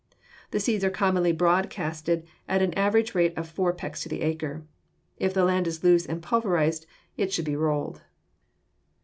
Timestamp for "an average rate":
2.63-3.37